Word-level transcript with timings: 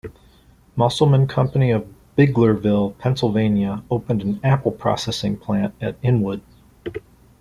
Musselman 0.75 1.27
Company 1.27 1.69
of 1.69 1.85
Biglerville, 2.17 2.97
Pennsylvania, 2.97 3.83
opened 3.91 4.23
an 4.23 4.39
apple 4.43 4.71
processing 4.71 5.37
plant 5.37 5.75
at 5.79 5.95
Inwood. 6.01 6.41